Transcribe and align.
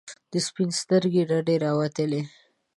د 0.31 0.33
سپین 0.47 0.69
سترګي 0.81 1.23
رډي 1.31 1.55
راووتلې. 1.63 2.21